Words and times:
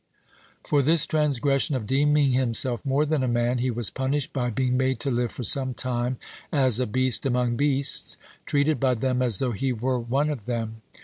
(101) 0.63 0.63
For 0.67 0.81
this 0.83 1.05
transgression 1.05 1.75
of 1.75 1.85
deeming 1.85 2.31
himself 2.31 2.83
more 2.83 3.05
than 3.05 3.21
a 3.21 3.27
man, 3.27 3.59
he 3.59 3.69
was 3.69 3.91
punished 3.91 4.33
by 4.33 4.49
being 4.49 4.75
made 4.75 4.99
to 5.01 5.11
live 5.11 5.31
for 5.31 5.43
some 5.43 5.75
time 5.75 6.17
as 6.51 6.79
a 6.79 6.87
beast 6.87 7.23
among 7.23 7.55
beasts, 7.55 8.17
treated 8.47 8.79
by 8.79 8.95
them 8.95 9.21
as 9.21 9.37
though 9.37 9.51
he 9.51 9.71
were 9.71 9.99
one 9.99 10.31
of 10.31 10.47
them. 10.47 10.77